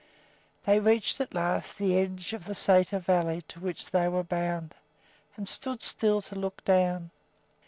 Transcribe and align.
They 0.65 0.79
reached 0.79 1.21
at 1.21 1.35
last 1.35 1.77
the 1.77 1.95
edge 1.95 2.33
of 2.33 2.45
the 2.45 2.55
sæter 2.55 2.99
valley 2.99 3.43
to 3.43 3.59
which 3.59 3.91
they 3.91 4.07
were 4.07 4.23
bound, 4.23 4.73
and 5.37 5.47
stood 5.47 5.83
still 5.83 6.23
to 6.23 6.33
look 6.33 6.65
down. 6.65 7.11